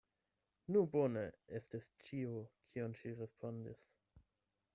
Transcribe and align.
Nu 0.75 0.81
bone! 0.95 1.23
estis 1.59 1.91
ĉio, 2.07 2.41
kion 2.73 2.97
ŝi 3.03 3.15
respondis. 3.21 3.87